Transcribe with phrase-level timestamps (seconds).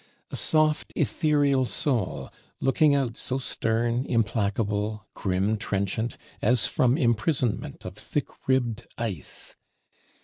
[0.31, 7.99] A soft, ethereal soul, looking out so stern, implacable, grim trenchant, as from imprisonment of
[7.99, 9.55] thick ribbed ice!